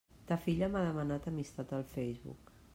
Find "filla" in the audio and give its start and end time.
0.45-0.69